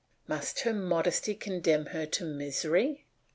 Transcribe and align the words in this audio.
Must 0.25 0.61
her 0.61 0.73
modesty 0.73 1.35
condemn 1.35 1.85
her 1.93 2.07
to 2.07 2.25
misery? 2.25 3.05